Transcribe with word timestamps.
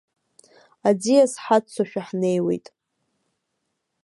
Аӡиас 0.89 1.33
ҳаццошәа 1.43 2.01
ҳнеиуеит. 2.07 2.65